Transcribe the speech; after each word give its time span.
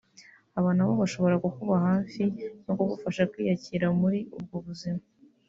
Aba 0.57 0.69
na 0.75 0.83
bo 0.87 0.93
bashobora 1.01 1.35
kukuba 1.43 1.75
hafi 1.87 2.23
no 2.65 2.73
kugufasha 2.77 3.29
kwiyakira 3.31 3.87
muri 4.01 4.19
ubwo 4.37 4.55
buzima 4.65 5.01